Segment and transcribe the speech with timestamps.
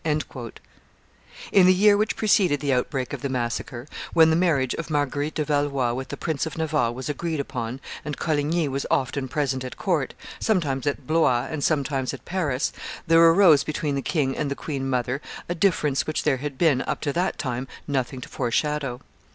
[0.03, 5.35] '"In the year which preceded the outbreak of the massacre, when the marriage of Marguerite
[5.35, 9.63] de Valois with the Prince of Navarre was agreed upon, and Coligny was often present
[9.63, 12.73] at court, sometimes at Blois and sometimes at Paris,
[13.05, 16.81] there arose between the king and the queen mother a difference which there had been
[16.87, 19.01] up to that time nothing to foreshadow.